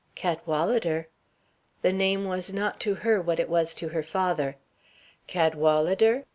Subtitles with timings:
[0.15, 1.09] "Cadwalader?"
[1.83, 4.57] The name was not to her what it was to her father.
[5.27, 6.25] "Cadwalader?